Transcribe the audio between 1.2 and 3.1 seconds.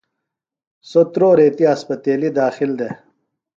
ریتیۡ اسپتیلیۡ داخل دےۡ۔